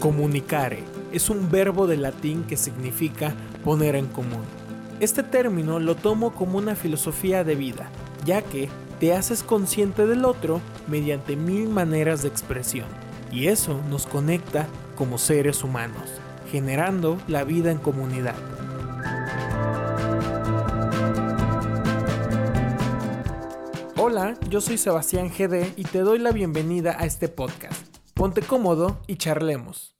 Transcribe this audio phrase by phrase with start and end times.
[0.00, 4.44] Comunicare es un verbo de latín que significa poner en común.
[5.00, 7.90] Este término lo tomo como una filosofía de vida,
[8.24, 8.68] ya que
[9.00, 12.86] te haces consciente del otro mediante mil maneras de expresión,
[13.32, 16.08] y eso nos conecta como seres humanos,
[16.50, 18.36] generando la vida en comunidad.
[23.96, 27.97] Hola, yo soy Sebastián GD y te doy la bienvenida a este podcast.
[28.18, 29.94] Ponte cómodo y charlemos.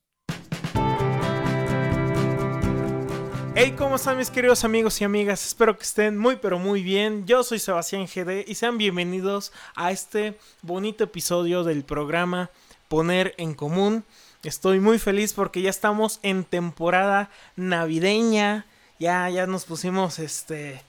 [3.55, 5.47] Hey, ¿cómo están mis queridos amigos y amigas?
[5.47, 7.27] Espero que estén muy pero muy bien.
[7.29, 12.51] Yo soy Sebastián GD y sean bienvenidos a este bonito episodio del programa
[12.89, 14.03] Poner en Común.
[14.43, 18.67] Estoy muy feliz porque ya estamos en temporada navideña.
[18.99, 20.83] Ya, ya nos pusimos este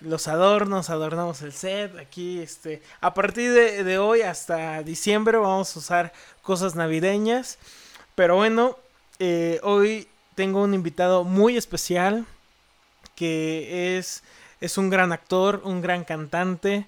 [0.00, 1.96] los adornos, adornamos el set.
[1.98, 6.12] Aquí, este, a partir de, hoy hasta diciembre vamos a usar
[6.42, 7.58] cosas navideñas.
[8.14, 8.78] Pero bueno,
[9.18, 12.26] eh, hoy tengo un invitado muy especial
[13.14, 14.24] que es,
[14.60, 16.86] es un gran actor, un gran cantante,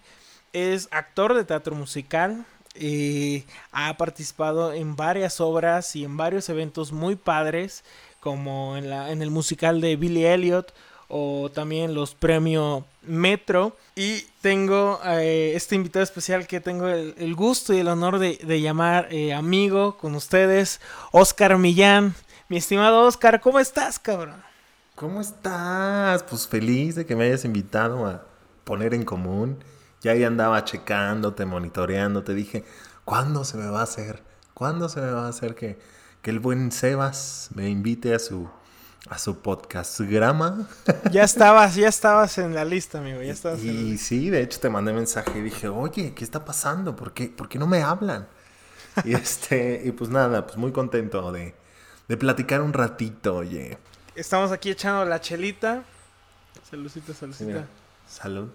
[0.53, 2.45] es actor de teatro musical.
[2.79, 7.85] Y ha participado en varias obras y en varios eventos muy padres,
[8.21, 10.75] como en, la, en el musical de Billy Elliot
[11.09, 13.77] o también los premios Metro.
[13.95, 19.09] Y tengo eh, este invitado especial que tengo el, gusto y el honor de, llamar
[19.11, 20.81] eh, amigo con ustedes,
[21.13, 22.15] Oscar Millán.
[22.49, 24.43] Mi estimado Oscar, ¿cómo estás, cabrón?
[24.95, 26.23] ¿Cómo estás?
[26.23, 28.25] Pues feliz de que me hayas invitado a
[28.65, 29.59] poner en común.
[30.01, 32.23] Ya ahí andaba checándote, monitoreando.
[32.23, 32.65] Te dije,
[33.05, 34.23] ¿cuándo se me va a hacer?
[34.55, 35.79] ¿Cuándo se me va a hacer que,
[36.23, 38.49] que el buen Sebas me invite a su
[39.09, 40.69] a su podcast grama.
[41.11, 43.23] Ya estabas, ya estabas en la lista, amigo.
[43.23, 46.97] Ya estabas y sí, de hecho te mandé mensaje y dije, oye, ¿qué está pasando?
[46.97, 48.27] ¿Por qué, ¿Por qué no me hablan?
[49.05, 51.55] y este, y pues nada, pues muy contento de,
[52.09, 53.79] de platicar un ratito, oye.
[54.15, 55.85] Estamos aquí echando la chelita.
[56.69, 57.67] Saludcita, saludcita.
[58.09, 58.49] salud.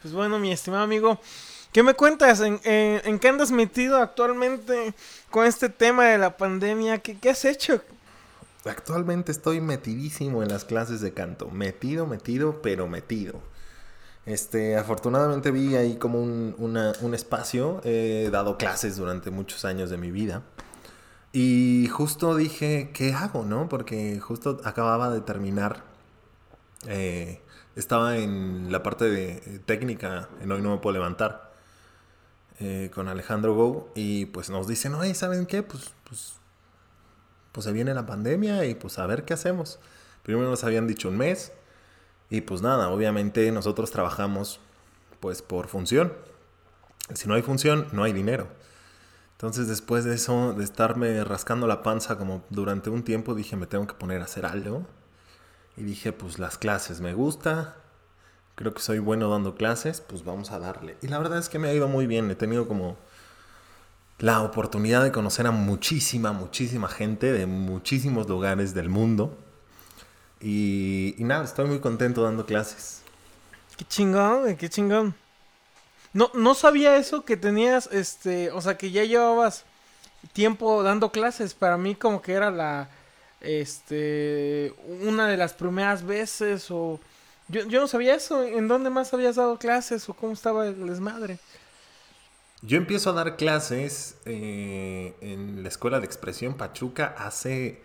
[0.00, 1.20] Pues bueno, mi estimado amigo,
[1.72, 2.40] ¿qué me cuentas?
[2.40, 4.94] ¿En, en, qué andas metido actualmente
[5.30, 6.98] con este tema de la pandemia?
[6.98, 7.82] ¿Qué, qué has hecho?
[8.64, 11.50] Actualmente estoy metidísimo en las clases de canto.
[11.50, 13.40] Metido, metido, pero metido.
[14.26, 17.80] Este, afortunadamente vi ahí como un, un espacio.
[17.84, 20.42] He dado clases durante muchos años de mi vida.
[21.32, 23.68] Y justo dije, ¿qué hago, no?
[23.68, 25.84] Porque justo acababa de terminar.
[26.86, 27.42] Eh,
[27.76, 31.52] estaba en la parte de eh, técnica, en Hoy No Me Puedo Levantar,
[32.60, 33.92] eh, con Alejandro Go.
[33.94, 35.62] Y pues nos dicen, oye, ¿saben qué?
[35.62, 36.37] Pues, pues
[37.52, 39.78] pues se viene la pandemia y pues a ver qué hacemos.
[40.22, 41.52] Primero nos habían dicho un mes
[42.30, 44.60] y pues nada, obviamente nosotros trabajamos
[45.20, 46.12] pues por función.
[47.14, 48.48] Si no hay función, no hay dinero.
[49.32, 53.66] Entonces después de eso, de estarme rascando la panza como durante un tiempo, dije me
[53.66, 54.86] tengo que poner a hacer algo.
[55.76, 57.76] Y dije pues las clases me gusta,
[58.56, 60.96] creo que soy bueno dando clases, pues vamos a darle.
[61.00, 62.96] Y la verdad es que me ha ido muy bien, he tenido como
[64.18, 69.36] la oportunidad de conocer a muchísima, muchísima gente de muchísimos lugares del mundo.
[70.40, 73.02] Y, nada, estoy muy contento dando clases.
[73.76, 75.14] Qué chingón, qué chingón.
[76.12, 79.64] No, no sabía eso que tenías, este, o sea, que ya llevabas
[80.32, 81.54] tiempo dando clases.
[81.54, 82.88] Para mí como que era la,
[83.40, 86.98] este, una de las primeras veces o...
[87.50, 88.42] Yo, yo no sabía eso.
[88.42, 91.38] ¿En dónde más habías dado clases o cómo estaba el desmadre?
[92.62, 97.82] Yo empiezo a dar clases eh, en la Escuela de Expresión Pachuca hace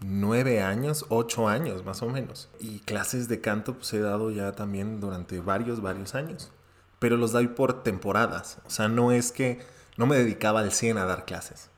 [0.00, 2.50] nueve años, ocho años más o menos.
[2.60, 6.50] Y clases de canto pues he dado ya también durante varios, varios años.
[6.98, 8.58] Pero los doy por temporadas.
[8.66, 9.60] O sea, no es que
[9.96, 11.70] no me dedicaba al 100 a dar clases.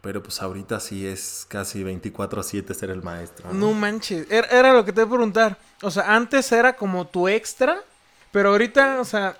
[0.00, 3.52] Pero pues ahorita sí es casi 24/7 ser el maestro.
[3.52, 5.58] No, manches, era, era, lo que te iba a preguntar.
[5.82, 7.82] O sea, antes era como tu extra,
[8.30, 9.36] pero ahorita, o sea,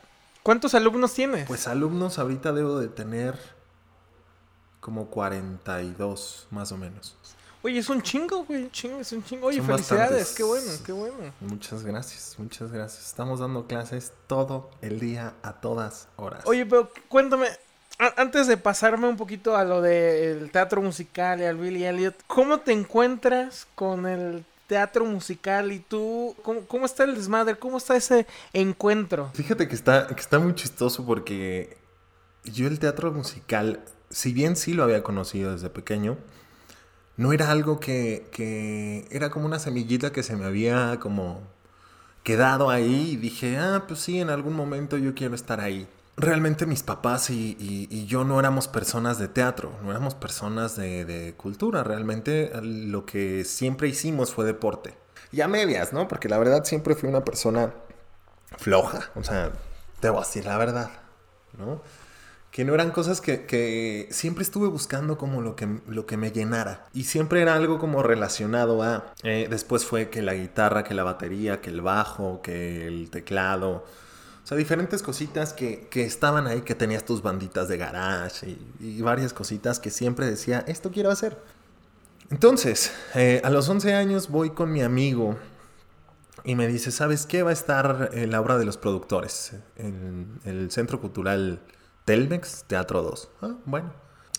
[0.47, 1.45] ¿Cuántos alumnos tienes?
[1.49, 3.37] Pues alumnos ahorita debo de tener
[4.78, 7.16] como 42 más o menos.
[7.65, 9.48] Oye, es un chingo, güey, chingo, es un chingo.
[9.48, 11.33] Oye, felicidades, qué bueno, qué bueno.
[11.41, 13.09] Muchas gracias, muchas gracias.
[13.09, 16.45] Estamos dando clases todo el día, a todas horas.
[16.47, 17.49] Oye, pero cuéntame,
[18.16, 22.60] antes de pasarme un poquito a lo del teatro musical y al Billy Elliot, ¿cómo
[22.60, 27.57] te encuentras con el teatro musical y tú, ¿cómo, está el desmadre?
[27.57, 29.30] ¿Cómo está ese encuentro?
[29.34, 31.77] Fíjate que está, que está muy chistoso porque
[32.45, 33.80] yo el teatro musical,
[34.10, 36.16] si bien sí lo había conocido desde pequeño,
[37.16, 41.41] no era algo que, que era como una semillita que se me había como
[42.22, 45.86] quedado ahí y dije, ah, pues sí, en algún momento yo quiero estar ahí.
[46.16, 51.84] Realmente mis papás y, yo no éramos personas de teatro, no éramos personas de, cultura.
[51.84, 54.95] Realmente lo que siempre hicimos fue deporte.
[55.33, 56.09] Y a medias, ¿no?
[56.09, 57.74] Porque la verdad siempre fui una persona
[58.59, 59.10] floja.
[59.16, 59.53] O sea,
[60.01, 60.91] debo decir la verdad,
[61.59, 61.83] ¿no?
[62.51, 66.86] Que no eran cosas que, siempre estuve buscando como lo que, lo que me llenara.
[66.95, 69.13] Y siempre era algo como relacionado a...
[69.22, 73.84] eh, después fue que la guitarra, que la batería, que el bajo, que el teclado.
[74.47, 79.03] O sea, diferentes cositas que, que estaban ahí, que tenías tus banditas de garage y,
[79.03, 81.37] varias cositas que siempre decía, esto quiero hacer.
[82.31, 85.37] Entonces, eh, a los 11 años voy con mi amigo
[86.45, 87.43] y me dice, ¿sabes qué?
[87.43, 91.60] Va a estar en la obra de los productores en el Centro Cultural
[92.04, 93.28] Telmex, Teatro 2.
[93.42, 93.92] Ah, bueno.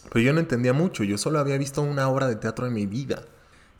[0.10, 2.86] Pero yo no entendía mucho, yo solo había visto una obra de teatro en mi
[2.86, 3.26] vida.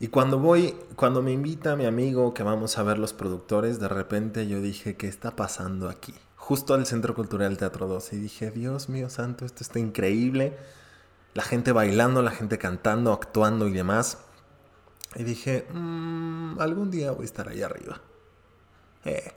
[0.00, 3.88] Y cuando voy, cuando me invita mi amigo que vamos a ver los productores, de
[3.88, 6.14] repente yo dije, ¿qué está pasando aquí?
[6.36, 8.12] Justo al Centro Cultural Teatro 2.
[8.12, 10.56] Y dije, Dios mío santo, esto está increíble.
[11.34, 14.18] La gente bailando, la gente cantando, actuando y demás.
[15.16, 18.00] Y dije, "Mm, algún día voy a estar ahí arriba.
[19.04, 19.32] Eh.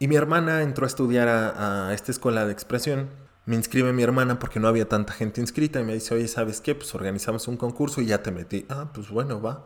[0.00, 3.08] Y mi hermana entró a estudiar a, a esta escuela de expresión.
[3.48, 6.60] Me inscribe mi hermana porque no había tanta gente inscrita y me dice, oye, ¿sabes
[6.60, 6.74] qué?
[6.74, 8.66] Pues organizamos un concurso y ya te metí.
[8.68, 9.64] Ah, pues bueno, va.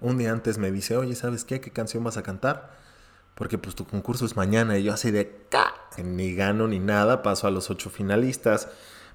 [0.00, 1.60] Un día antes me dice, oye, ¿sabes qué?
[1.60, 2.72] ¿Qué canción vas a cantar?
[3.36, 5.72] Porque pues tu concurso es mañana y yo así de, ¡ca!
[6.02, 8.66] Ni gano ni nada, paso a los ocho finalistas.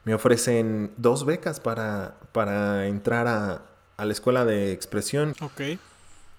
[0.05, 3.63] Me ofrecen dos becas para, para entrar a,
[3.97, 5.59] a la escuela de expresión Ok.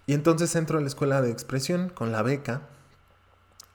[0.07, 2.63] y entonces entro a la escuela de expresión con la beca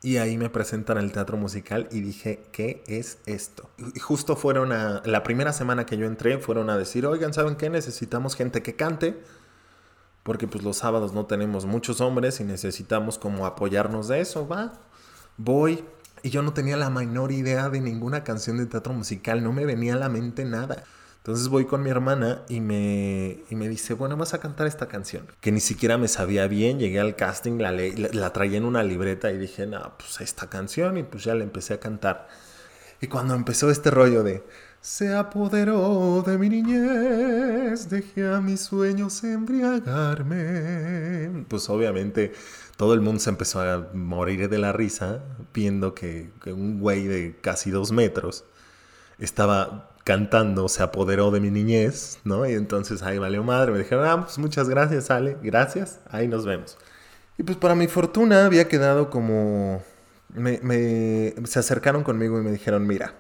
[0.03, 3.69] y ahí me presentan el teatro musical y dije, ¿qué es esto?
[3.95, 7.56] Y justo fueron a, la primera semana que yo entré, fueron a decir, oigan, ¿saben
[7.56, 7.69] qué?
[7.69, 9.21] Necesitamos gente que cante,
[10.24, 14.74] porque pues los sábados no tenemos muchos hombres y necesitamos como apoyarnos de eso, va.
[15.38, 15.86] Voy
[16.24, 19.65] y yo no tenía la menor idea de ninguna canción de teatro musical, no me
[19.65, 20.83] venía a la mente nada.
[21.21, 24.88] Entonces voy con mi hermana y me, y me dice, bueno, vas a cantar esta
[24.88, 25.27] canción.
[25.39, 28.65] Que ni siquiera me sabía bien, llegué al casting, la, le- la, la traía en
[28.65, 32.27] una libreta y dije, no, pues esta canción y pues ya la empecé a cantar.
[33.01, 34.44] Y cuando empezó este rollo de,
[34.81, 41.45] se apoderó de mi niñez, dejé a mis sueños embriagarme.
[41.47, 42.33] Pues obviamente
[42.77, 45.23] todo el mundo se empezó a morir de la risa
[45.53, 48.45] viendo que, que un güey de casi dos metros
[49.19, 52.48] estaba cantando, se apoderó de mi niñez, ¿no?
[52.48, 56.45] Y entonces ahí valió madre, me dijeron, ah, pues muchas gracias, Ale, gracias, ahí nos
[56.45, 56.77] vemos.
[57.38, 59.83] Y pues para mi fortuna había quedado como...
[60.33, 63.15] Me, se acercaron conmigo y me dijeron, mira,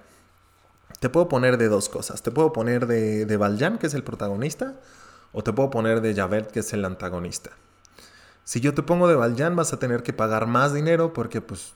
[0.99, 4.03] te puedo poner de dos cosas, te puedo poner de, de Valjean, que es el
[4.03, 4.79] protagonista,
[5.33, 7.51] o te puedo poner de Javert, que es el antagonista.
[8.43, 11.73] Si yo te pongo de Valjean vas a tener que pagar más dinero porque pues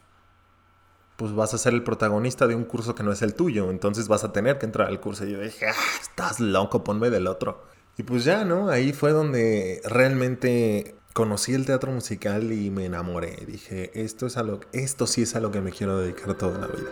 [1.18, 4.08] pues vas a ser el protagonista de un curso que no es el tuyo, entonces
[4.08, 5.26] vas a tener que entrar al curso.
[5.26, 7.64] Y yo dije, ah, estás loco, ponme del otro.
[7.98, 8.70] Y pues ya, ¿no?
[8.70, 13.46] Ahí fue donde realmente conocí el teatro musical y me enamoré.
[13.48, 16.60] Dije, esto, es a lo, esto sí es a lo que me quiero dedicar toda
[16.60, 16.90] la vida.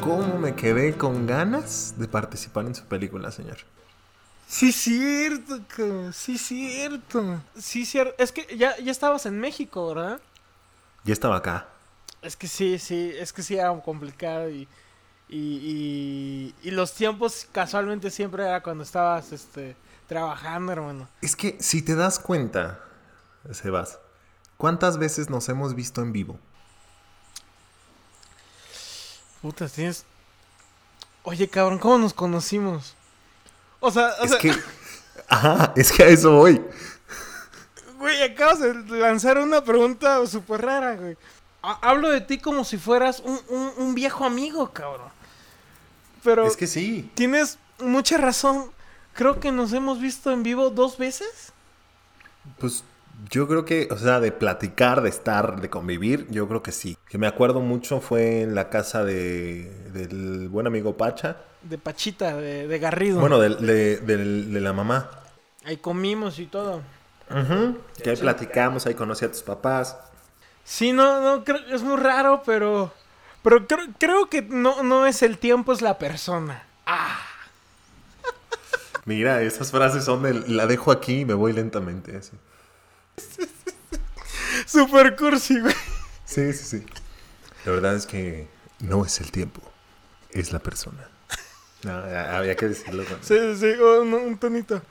[0.00, 3.58] ¿Cómo me quedé con ganas de participar en su película, señor?
[4.46, 5.60] Sí, cierto,
[6.12, 7.40] sí, cierto.
[7.58, 8.14] Sí, cierto.
[8.18, 10.20] Es que ya, ya estabas en México, ¿verdad?
[11.04, 11.68] Ya estaba acá.
[12.22, 14.68] Es que sí, sí, es que sí era complicado y,
[15.28, 21.08] y, y, y los tiempos casualmente siempre era cuando estabas este, trabajando, hermano.
[21.22, 22.80] Es que si te das cuenta,
[23.52, 23.98] Sebas,
[24.56, 26.38] ¿cuántas veces nos hemos visto en vivo?
[29.40, 30.04] Puta, tienes...
[31.22, 32.94] Oye, cabrón, ¿cómo nos conocimos?
[33.80, 34.54] O sea, o Es sea, que.
[35.28, 36.62] Ajá, es que a eso voy.
[38.00, 41.16] Güey, acabas de lanzar una pregunta súper rara, güey.
[41.62, 45.08] Ha- Hablo de ti como si fueras un, un- un viejo amigo, cabrón.
[46.24, 47.10] Pero Es que sí.
[47.14, 48.70] tienes mucha razón.
[49.14, 51.52] Creo que nos hemos visto en vivo dos veces.
[52.58, 52.84] Pues
[53.30, 56.96] yo creo que, o sea, de platicar, de estar, de convivir, yo creo que sí.
[57.08, 61.36] Que me acuerdo mucho fue en la casa de, del buen amigo Pacha.
[61.62, 63.20] De Pachita, de, de Garrido.
[63.20, 65.10] Bueno, de, de la mamá.
[65.64, 66.80] Ahí comimos y todo.
[67.30, 69.96] Ujú, Que ahí platicamos, ahí conocí a tus papás.
[70.64, 72.92] Sí, no, no, creo, es muy raro, pero.
[73.42, 76.64] Pero creo, creo que no, no es el tiempo, es la persona.
[76.86, 77.18] Ah,
[79.06, 82.16] Mira, esas frases son de la dejo aquí y me voy lentamente.
[82.16, 82.32] Así.
[84.66, 85.74] super cursi, güey.
[86.24, 86.86] Sí, sí, sí.
[87.64, 88.48] La verdad es que
[88.80, 89.60] no es el tiempo,
[90.30, 91.08] es la persona.
[91.82, 93.04] No, había que decirlo.
[93.04, 94.82] con- Sí, sí, sí, un, un tonito.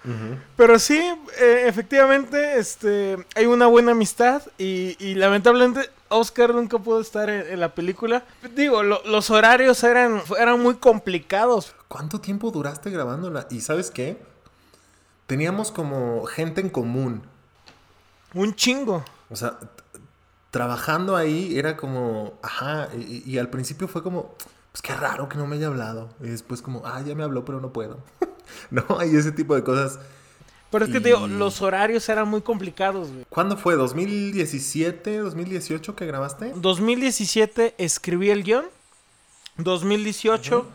[0.58, 0.98] Pero sí,
[1.40, 7.46] eh, efectivamente, este, hay una buena amistad y, y lamentablemente Oscar nunca pudo estar en,
[7.48, 8.24] en la película.
[8.56, 11.76] Digo, lo- los horarios eran, eran muy complicados.
[11.88, 13.46] ¿Cuánto tiempo duraste grabándola?
[13.52, 14.18] Y sabes qué?
[15.28, 17.22] Teníamos como gente en común.
[18.34, 19.06] Un chingo.
[19.30, 19.60] O sea,
[20.50, 24.34] trabajando ahí era como, ajá, y, y al principio fue como,
[24.72, 26.10] pues qué raro que no me haya hablado.
[26.22, 28.04] Y después como, ah, ya me habló, pero no puedo.
[28.72, 30.00] no, y ese tipo de cosas.
[30.72, 33.26] Pero es que te digo, Y- los horarios eran muy complicados, güey.
[33.30, 33.76] ¿Cuándo fue?
[33.76, 36.54] ¿2017, 2018 que grabaste?
[36.56, 38.66] 2017 escribí el guion.
[39.58, 40.68] 2018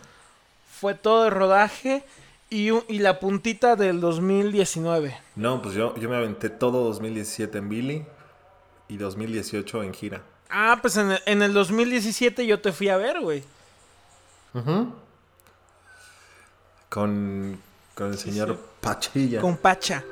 [0.80, 2.04] fue todo el rodaje.
[2.50, 5.16] Y, un- y la puntita del 2019.
[5.34, 8.06] No, pues yo, yo me aventé todo 2017 en Billy
[8.86, 10.22] y 2018 en gira.
[10.50, 13.42] Ah, pues en el, en el 2017 yo te fui a ver, güey.
[16.88, 17.58] Con,
[17.94, 18.58] con el señor sí.
[18.80, 19.40] Pachilla.
[19.40, 20.04] Con Pacha.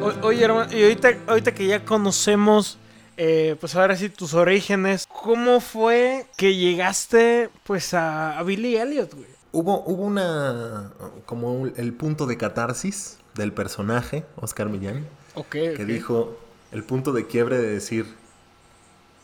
[0.00, 2.78] O- oye, hermano, y ahorita, ahorita que ya conocemos,
[3.16, 9.12] eh, pues ahora sí tus orígenes, ¿cómo fue que llegaste, pues, a, a Billy Elliot,
[9.14, 9.26] güey?
[9.50, 10.92] Hubo, hubo una.
[11.24, 16.38] como un- el punto de catarsis del personaje, Oscar Millán, Ok, que dijo
[16.70, 18.14] el punto de quiebre de decir: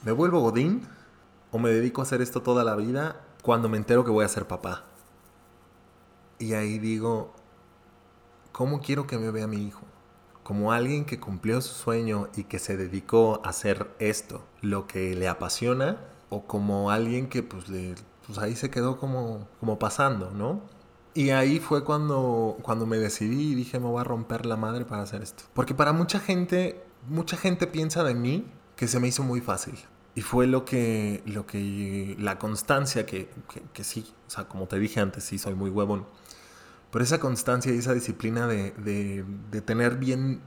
[0.03, 0.87] ¿me vuelvo Godín
[1.55, 4.29] o me dedico a hacer esto toda la vida cuando me entero que voy a
[4.29, 4.87] ser papá?
[6.41, 7.33] Y ahí digo:
[8.51, 9.83] ¿cómo quiero que me vea mi hijo?
[10.43, 15.15] Como alguien que cumplió su sueño y que se dedicó a hacer esto, lo que
[15.15, 17.95] le apasiona, o como alguien que pues, le,
[18.27, 20.61] pues ahí se quedó como, como pasando, ¿no?
[21.15, 24.85] Y ahí fue cuando, cuando me decidí y dije, me voy a romper la madre
[24.85, 25.45] para hacer esto.
[25.55, 28.45] Porque para mucha gente, mucha gente piensa de mí
[28.75, 29.79] que se me hizo muy fácil.
[30.15, 33.29] Y fue lo que, lo que, la constancia que,
[33.73, 36.07] que, sí, o sea, como te dije antes, sí soy muy huevón.
[36.93, 38.73] Pero esa constancia y esa disciplina de,
[39.51, 40.41] de, tener bien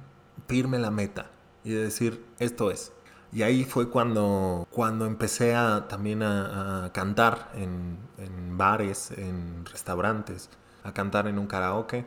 [0.47, 1.31] firme la meta
[1.65, 2.93] y de decir, esto es.
[3.33, 10.49] Y ahí fue cuando, cuando empecé a, también a, cantar en, en bares, en restaurantes,
[10.85, 12.05] a cantar en un karaoke.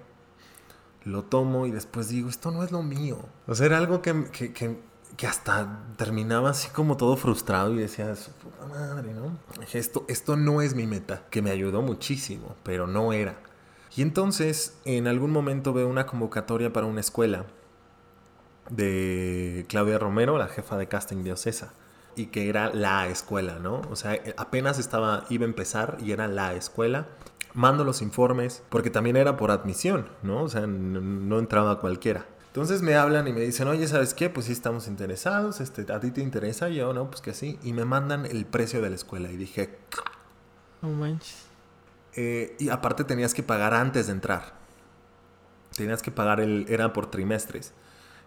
[1.05, 3.19] Lo tomo y después digo, esto no es lo mío.
[3.47, 4.81] O sea, era algo que, que,
[5.21, 9.37] que hasta terminaba así como todo frustrado y decía, su puta madre, ¿no?
[9.71, 13.37] Esto, esto no es mi meta, que me ayudó muchísimo, pero no era.
[13.95, 17.45] Y entonces, en algún momento veo una convocatoria para una escuela
[18.71, 21.35] de Claudia Romero, la jefa de casting de
[22.17, 23.83] y que era la escuela, ¿no?
[23.91, 27.09] O sea, apenas estaba, iba a empezar y era la escuela.
[27.53, 30.45] Mando los informes, porque también era por admisión, ¿no?
[30.45, 32.25] O sea, no entraba cualquiera.
[32.51, 34.29] Entonces me hablan y me dicen, oye, ¿sabes qué?
[34.29, 36.69] Pues sí estamos interesados, este, ¿a ti te interesa?
[36.69, 37.59] Y yo, no, pues que sí.
[37.63, 39.31] Y me mandan el precio de la escuela.
[39.31, 39.79] Y dije,
[40.83, 41.45] No manches.
[42.15, 44.55] eh, y aparte tenías que pagar antes de entrar.
[45.77, 46.67] Tenías que pagar el.
[46.69, 47.73] Era por trimestres.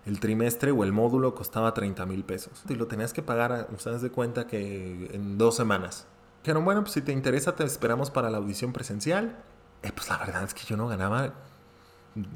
[0.05, 2.63] El trimestre o el módulo costaba 30 mil pesos.
[2.69, 6.07] Y lo tenías que pagar, haz de cuenta que en dos semanas.
[6.43, 9.37] Dijeron, bueno, pues si te interesa, te esperamos para la audición presencial.
[9.81, 11.33] Eh, pues la verdad es que yo no ganaba,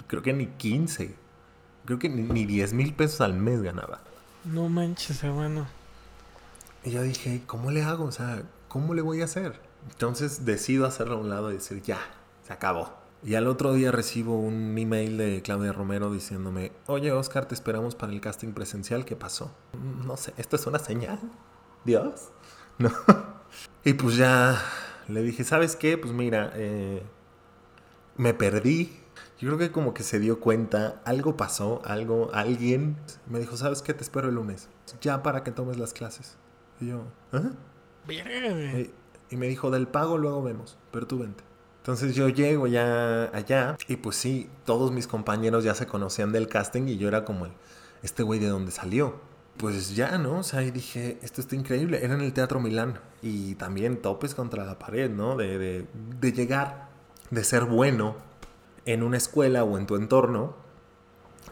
[0.08, 1.15] creo que ni 15.
[1.88, 4.01] Creo que ni, ni 10 mil pesos al mes ganaba.
[4.44, 5.65] No manches, hermano.
[6.84, 8.03] Y yo dije, ¿cómo le hago?
[8.03, 9.60] O sea, ¿cómo le voy a hacer?
[9.89, 12.00] Entonces decido hacerlo a un lado y decir, ya,
[12.46, 12.94] se acabó.
[13.24, 17.96] Y al otro día recibo un email de Claudia Romero diciéndome, oye Oscar, te esperamos
[17.96, 19.51] para el casting presencial, ¿qué pasó?
[20.06, 21.20] No sé, ¿esto es una señal?
[21.86, 22.29] ¿Dios?
[22.79, 22.91] No.
[23.84, 24.62] Y pues ya
[25.08, 25.98] le dije, ¿sabes qué?
[25.98, 27.01] Pues mira, eh,
[28.17, 29.00] me perdí.
[29.40, 32.98] Yo creo que como que se dio cuenta, algo pasó, algo, alguien
[33.28, 33.94] me dijo, ¿sabes qué?
[33.94, 34.70] Te espero el lunes,
[35.02, 36.38] ya para que tomes las clases.
[36.80, 37.52] Y yo, ¿ah?
[38.10, 38.92] Eh,
[39.30, 41.44] Y me dijo, del pago luego vemos, pero tú vente.
[41.80, 46.48] Entonces yo llego ya allá y pues sí, todos mis compañeros ya se conocían del
[46.50, 47.54] casting y yo era como el,
[48.04, 49.16] este güey de dónde salió.
[49.58, 50.40] Pues ya, ¿no?
[50.40, 52.04] O sea, y dije, esto está increíble.
[52.04, 55.36] Era en el Teatro Milán y también topes contra la pared, ¿no?
[55.36, 55.88] De, de,
[56.20, 56.90] de llegar,
[57.32, 58.18] de ser bueno
[58.88, 60.56] en una escuela o en tu entorno,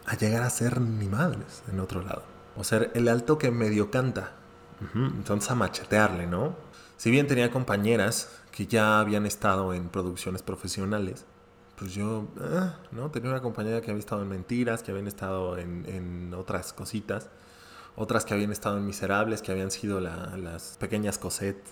[0.06, 2.22] a llegar a ser ni madres en otro lado.
[2.56, 4.32] O ser el alto que medio canta.
[4.94, 6.54] Entonces a machetearle, ¿no?
[6.96, 11.24] Si bien tenía compañeras que ya habían estado en producciones profesionales,
[11.78, 13.10] pues yo, ah, ¿no?
[13.10, 17.28] Tenía una compañera que había estado en Mentiras, que habían estado en, en otras cositas,
[17.96, 21.62] otras que habían estado en Miserables, que habían sido la- las pequeñas Cosette.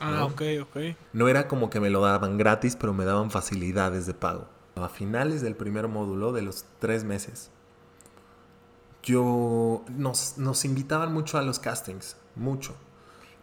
[0.00, 0.26] Ah, ¿no?
[0.26, 0.76] ok, ok.
[1.12, 4.48] No era como que me lo daban gratis, pero me daban facilidades de pago.
[4.76, 7.50] A finales del primer módulo, de los tres meses,
[9.02, 12.74] yo nos, nos invitaban mucho a los castings, mucho,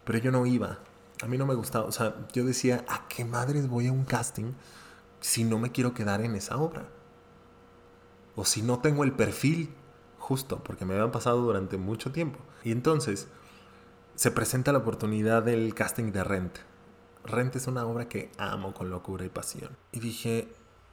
[0.04, 0.78] pero yo no iba.
[1.22, 4.04] A mí no me gustaba, o sea, yo decía, ¿a qué madres voy a un
[4.04, 4.52] casting
[5.20, 6.88] si no me quiero quedar en esa obra?
[8.34, 9.72] O si no tengo el perfil
[10.18, 12.38] justo, porque me habían pasado durante mucho tiempo.
[12.64, 13.28] Y entonces
[14.14, 16.58] se presenta la oportunidad del casting de Rent.
[17.24, 19.76] Rent es una obra que amo con locura y pasión.
[19.92, 20.52] Y dije,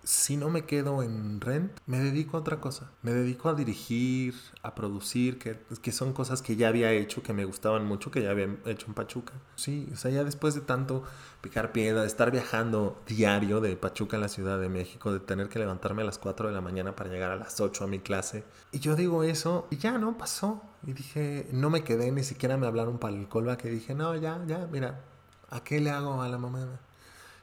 [0.10, 2.90] si no me quedo en Rent, me dedico a otra cosa.
[3.04, 7.32] Me dedico a dirigir, a producir, que, que son cosas que ya había hecho, que
[7.32, 9.34] me gustaban mucho, que ya había hecho en Pachuca.
[9.56, 11.04] Sí, o sea, ya después de tanto
[11.42, 15.48] picar piedra, de estar viajando diario de Pachuca a la Ciudad de México, de tener
[15.48, 18.00] que levantarme a las 4 de la mañana para llegar a las 8 a mi
[18.00, 18.44] clase.
[18.72, 20.64] Y yo digo eso, y ya no pasó.
[20.88, 23.66] Y dije, no me quedé, ni siquiera me hablaron para el callback.
[23.66, 25.04] Y dije, no, ya, ya, mira,
[25.52, 26.80] ¿a qué le hago a la mamada?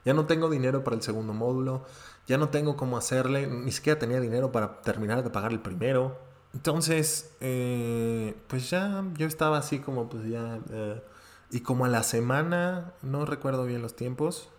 [0.07, 1.83] Ya no tengo dinero para el segundo módulo
[2.27, 6.19] ya no tengo cómo hacerle, ni siquiera tenía dinero para terminar de pagar el primero.
[6.53, 10.59] Entonces, eh, pues ya yo estaba así como, pues ya...
[10.69, 11.01] Eh,
[11.49, 14.49] y como a la semana, no recuerdo bien los tiempos,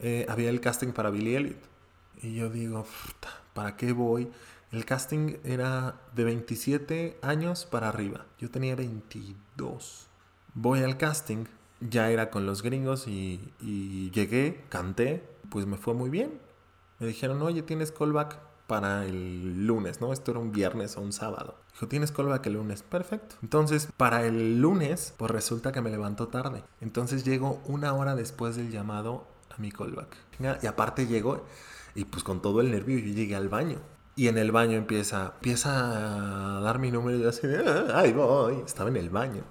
[0.00, 1.56] eh, había el casting para Billy Elliot.
[2.22, 2.84] Y yo digo,
[3.54, 4.30] ¿para qué voy?
[4.70, 8.26] El casting era de 27 años para arriba.
[8.38, 10.08] Yo tenía 22.
[10.52, 11.46] Voy al casting,
[11.80, 16.50] ya era con los gringos y, y llegué, canté, pues me fue muy bien
[17.00, 20.12] me dijeron, oye, tienes callback para el lunes, ¿no?
[20.12, 21.56] Esto era un viernes o un sábado.
[21.72, 22.82] Dijo, tienes callback el lunes.
[22.82, 23.36] Perfecto.
[23.42, 26.62] Entonces, para el lunes, pues resulta que me levanto tarde.
[26.82, 30.14] Entonces llego una hora después del llamado a mi callback.
[30.62, 31.44] Y aparte llego
[31.94, 33.78] y pues con todo el nervio yo llegué al baño.
[34.14, 38.04] Y en el baño empieza, empieza a dar mi número y yo así de, ah,
[38.14, 38.62] voy.
[38.66, 39.42] Estaba en el baño.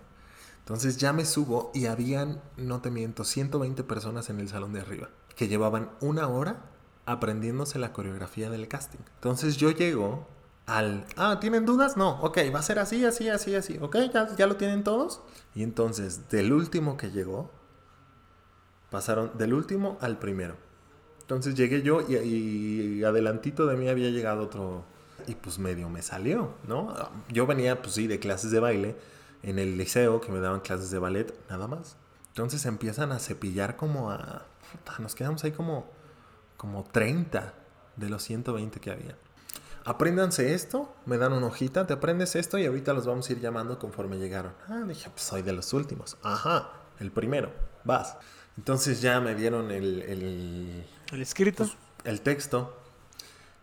[0.69, 4.81] Entonces ya me subo y habían, no te miento, 120 personas en el salón de
[4.81, 6.61] arriba que llevaban una hora
[7.07, 8.99] aprendiéndose la coreografía del casting.
[9.15, 10.27] Entonces yo llego
[10.67, 11.97] al, ah, ¿tienen dudas?
[11.97, 15.23] No, ok, va a ser así, así, así, así, ok, ya, ya lo tienen todos.
[15.55, 17.49] Y entonces, del último que llegó,
[18.91, 20.53] pasaron del último al primero.
[21.21, 24.83] Entonces llegué yo y, y, adelantito de mí había llegado otro
[25.25, 26.93] y pues medio me salió, ¿no?
[27.29, 28.95] Yo venía pues sí de clases de baile
[29.43, 31.97] en el liceo que me daban clases de ballet, nada más.
[32.27, 34.45] Entonces empiezan a cepillar como a...
[34.99, 35.99] Nos quedamos ahí como
[36.59, 37.53] como 30
[37.95, 39.15] de los 120 que había.
[39.85, 43.39] Apréndanse esto, me dan una hojita, te aprendes esto y ahorita los vamos a ir
[43.39, 44.51] llamando conforme llegaron.
[44.67, 46.17] Ah, dije, pues soy de los últimos.
[46.21, 47.49] Ajá, el primero,
[47.85, 48.17] vas.
[48.57, 50.01] Entonces ya me dieron el...
[50.01, 51.63] El, el escrito.
[51.63, 52.77] Pues, el texto.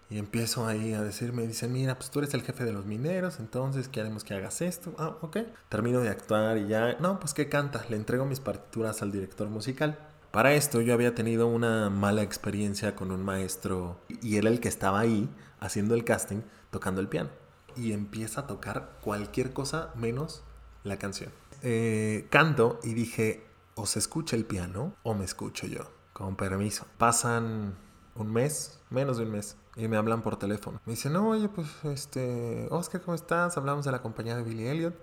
[0.09, 2.87] Y empiezo ahí a decir, me dicen, mira, pues tú eres el jefe de los
[2.87, 4.95] mineros, entonces queremos que hagas esto.
[4.99, 5.39] Ah, ok.
[5.69, 7.85] Termino de actuar y ya, no, pues ¿qué canta?
[7.89, 9.99] Le entrego mis partituras al director musical.
[10.31, 14.69] Para esto yo había tenido una mala experiencia con un maestro y era el que
[14.69, 15.29] estaba ahí
[15.61, 17.31] haciendo el casting tocando el piano.
[17.75, 20.45] Y empieza a tocar cualquier cosa menos
[20.85, 21.33] la canción.
[21.63, 26.87] Eh, canto y dije, o se escucha el piano o me escucho yo, con permiso.
[26.99, 27.75] Pasan
[28.19, 30.81] un mes, menos de un mes, y me hablan por teléfono.
[30.87, 33.57] Me dicen, no, oye, pues, este, Oscar, ¿cómo estás?
[33.57, 34.95] Hablamos de la compañía de Billy Elliot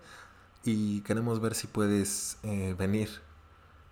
[0.64, 3.10] y queremos ver si puedes eh, venir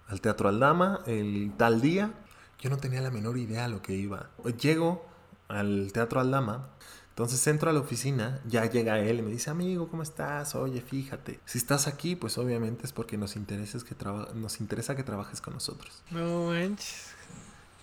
[0.08, 2.14] al Teatro Aldama el tal día.
[2.60, 4.30] Yo no tenía la menor idea a lo que iba.
[4.60, 5.06] Llego
[5.48, 6.70] al Teatro Aldama,
[7.10, 10.56] entonces entro a la oficina, ya llega él y me dice, amigo, ¿cómo estás?
[10.56, 13.96] Oye, fíjate, si estás aquí, pues obviamente es porque nos, interesa que,
[14.34, 16.04] nos interesa que trabajes con nosotros.
[16.10, 17.14] No manches.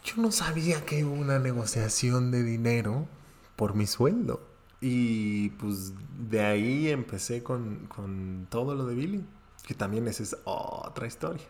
[0.05, 3.07] Yo no sabía que hubo una negociación de dinero
[3.57, 4.41] por mi sueldo.
[4.81, 9.25] Y pues de ahí empecé con, con todo lo de Billy,
[9.67, 11.45] que también es otra historia.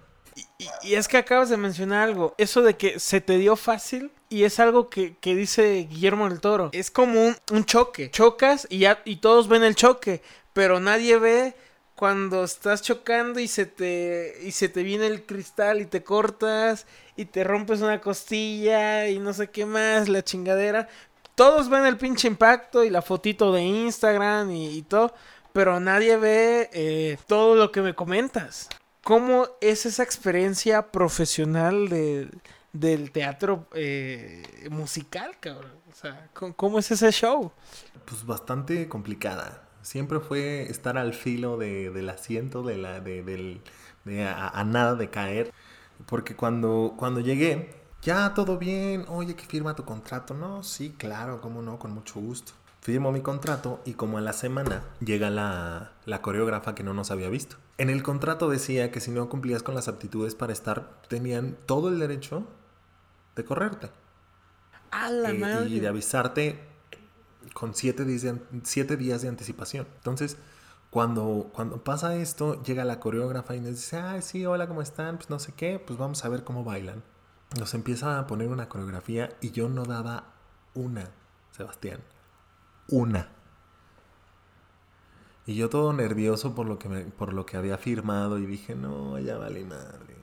[0.83, 4.45] Y, es que acabas de mencionar algo, eso de que se te dio fácil y
[4.45, 6.71] es algo que, dice Guillermo del Toro.
[6.73, 11.57] Es como un, choque, chocas y, ya, y todos ven el choque, pero nadie ve
[11.95, 16.87] cuando estás chocando y se te y se te viene el cristal y te cortas
[17.19, 20.87] y te rompes una costilla y no sé qué más, la chingadera.
[21.35, 25.13] Todos ven el pinche impacto y la fotito de Instagram y, todo,
[25.53, 28.69] pero nadie ve eh, todo lo que me comentas.
[29.03, 31.89] ¿Cómo es esa experiencia profesional
[32.73, 35.73] del teatro eh, musical, cabrón?
[35.91, 37.51] O sea, ¿cómo, es ese show?
[38.05, 39.65] Pues bastante complicada.
[39.83, 43.61] Siempre fue estar al filo del asiento, de la, de,
[44.25, 45.53] a, nada de caer.
[46.07, 50.35] Porque cuando, cuando llegué, ya todo bien, oye, que firma tu contrato.
[50.35, 52.53] No, sí, claro, cómo no, con mucho gusto.
[52.81, 57.11] Firmo mi contrato y como a la semana llega la, la coreógrafa que no nos
[57.11, 57.57] había visto.
[57.77, 61.89] En el contrato decía que si no cumplías con las aptitudes para estar, tenían todo
[61.89, 62.45] el derecho
[63.37, 63.91] de correrte.
[64.91, 65.69] A la eh, madre.
[65.69, 66.61] Y de avisarte
[67.53, 69.87] con siete días de, siete días de anticipación.
[69.97, 70.37] Entonces,
[70.91, 75.17] cuando, cuando pasa esto, llega la coreógrafa y nos dice, ay, sí, hola, ¿cómo están?
[75.17, 77.03] Pues no sé qué, pues vamos a ver cómo bailan.
[77.59, 80.33] Nos empieza a poner una coreografía y yo no daba
[80.75, 81.11] una,
[81.51, 82.01] Sebastián.
[82.89, 83.29] Una.
[85.47, 88.75] Y yo todo nervioso por lo que, me, por lo que había firmado y dije,
[88.75, 90.17] no, ya vale madre.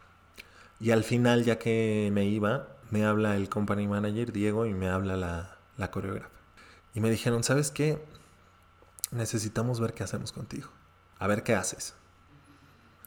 [0.80, 4.89] Y al final, ya que me iba, me habla el company manager, Diego, y me
[4.89, 6.30] habla la, la coreógrafa.
[6.93, 8.04] Y me dijeron, ¿sabes qué?
[9.15, 10.69] Necesitamos ver qué hacemos contigo.
[11.19, 11.95] A ver qué haces.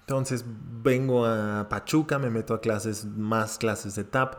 [0.00, 0.44] Entonces
[0.82, 4.36] vengo a Pachuca, me meto a clases, más clases de tap,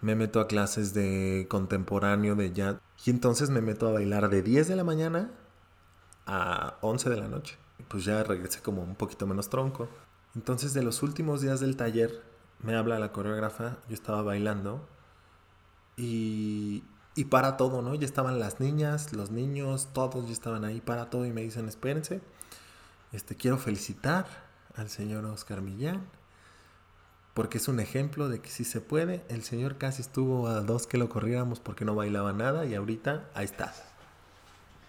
[0.00, 2.76] me meto a clases de contemporáneo, de jazz.
[3.04, 5.32] Y entonces me meto a bailar de 10 de la mañana
[6.26, 7.58] a 11 de la noche.
[7.88, 9.88] Pues ya regresé como un poquito menos tronco.
[10.36, 12.22] Entonces de los últimos días del taller
[12.62, 14.86] me habla la coreógrafa, yo estaba bailando
[15.96, 17.94] y, y para todo, ¿no?
[17.94, 21.68] Ya estaban las niñas, los niños, todos ya estaban ahí para todo y me dicen,
[21.68, 22.20] espérense,
[23.12, 24.26] este, quiero felicitar
[24.76, 26.06] al señor Oscar Millán,
[27.34, 29.24] porque es un ejemplo de que sí se puede.
[29.28, 33.28] El señor casi estuvo a dos que lo corriéramos porque no bailaba nada y ahorita
[33.34, 33.82] ahí estás.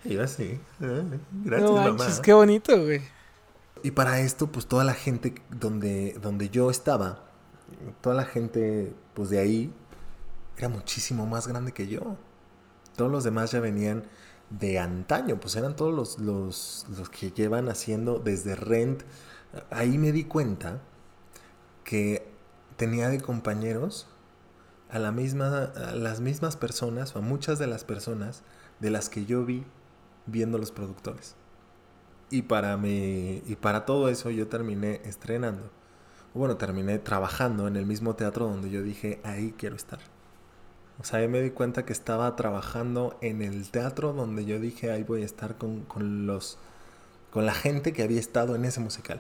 [0.03, 2.05] Y yo así, gracias mamá.
[2.23, 3.01] qué bonito, güey.
[3.84, 7.23] Y para esto, pues toda la gente donde, donde yo estaba,
[8.01, 9.73] toda la gente pues de ahí
[10.69, 12.17] muchísimo más grande que yo.
[12.95, 14.04] Todos los demás ya venían
[14.50, 19.04] de antaño, pues eran todos los, los, los que llevan haciendo desde Rent,
[19.69, 20.82] ahí me di cuenta
[21.84, 22.28] que
[22.76, 24.08] tenía de compañeros
[24.89, 28.43] a las mismas personas o a muchas de las personas
[28.80, 29.63] de las que yo vi
[30.26, 31.36] viendo los productores.
[32.30, 35.69] Y para, mi, y para todo eso yo terminé estrenando.
[36.34, 40.00] Bueno, terminé trabajando en el mismo teatro donde yo dije, ahí quiero estar.
[41.02, 44.92] O sea, ahí me di cuenta que estaba trabajando en el teatro donde yo dije,
[44.92, 46.60] ahí voy a estar con, con los,
[47.32, 49.20] con la gente que había estado en ese musical.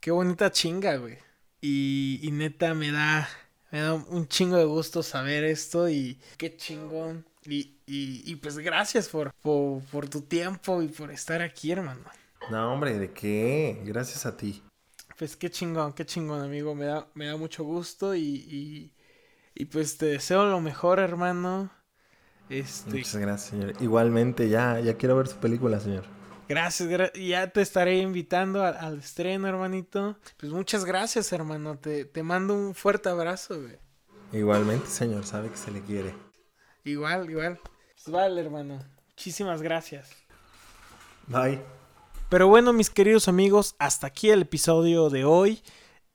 [0.00, 1.16] Qué bonita chinga, güey.
[1.60, 3.28] Y, y neta me da,
[3.70, 7.24] me da un chingo de gusto saber esto y qué chingón.
[7.44, 12.02] Y, y, y pues gracias por, por, por, tu tiempo y por estar aquí, hermano.
[12.50, 13.80] No, hombre, ¿de qué?
[13.84, 14.60] Gracias a ti.
[15.16, 16.74] Pues qué chingón, qué chingón, amigo.
[16.74, 18.90] Me da, me da mucho gusto y,
[19.54, 21.70] y, pues te deseo lo mejor, hermano.
[22.48, 22.90] Este...
[22.90, 23.74] Muchas gracias, señor.
[23.80, 26.04] Igualmente, ya, ya quiero ver su película, señor.
[26.48, 30.16] Gracias, ya te estaré invitando al, estreno, hermanito.
[30.38, 31.76] Pues muchas gracias, hermano.
[31.78, 33.76] Te, te mando un fuerte abrazo, güey.
[34.32, 36.14] Igualmente, señor, sabe que se le quiere.
[36.84, 37.60] Igual, igual.
[37.94, 38.78] Pues vale, hermano.
[39.10, 40.10] Muchísimas gracias.
[41.26, 41.60] Bye.
[42.30, 45.62] Pero bueno, mis queridos amigos, hasta aquí el episodio de hoy.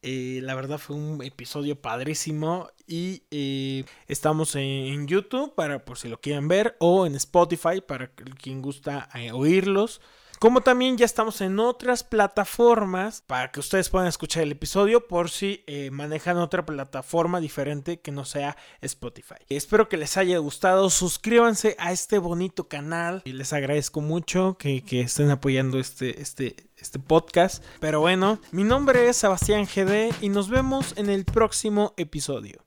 [0.03, 6.09] Eh, la verdad fue un episodio padrísimo y eh, estamos en, YouTube para por si
[6.09, 10.01] lo quieren ver o en Spotify para quien gusta eh, oírlos.
[10.39, 15.29] Como también ya estamos en otras plataformas para que ustedes puedan escuchar el episodio por
[15.29, 19.35] si manejan otra plataforma diferente que no sea Spotify.
[19.47, 20.89] Espero que les haya gustado.
[20.89, 26.57] Suscríbanse a este bonito canal y les agradezco mucho que, que estén apoyando este, este,
[26.83, 27.63] este podcast.
[27.79, 32.61] Pero bueno, mi nombre es Sebastián GD y nos vemos en el próximo episodio.